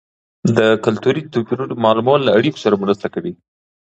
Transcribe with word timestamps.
د 0.57 0.59
کلتوري 0.85 1.21
توپیرونو 1.33 1.73
معلومول 1.85 2.19
له 2.23 2.31
اړیکو 2.37 2.61
سره 2.65 2.81
مرسته 2.83 3.07
کوي. 3.13 3.33